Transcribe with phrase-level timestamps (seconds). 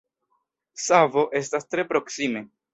[0.85, 2.47] Savo estas tre proksime.